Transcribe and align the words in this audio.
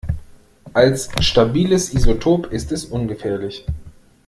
Als 0.73 1.09
stabiles 1.19 1.93
Isotop 1.93 2.51
ist 2.51 2.71
es 2.71 2.85
ungefährlich. 2.85 3.67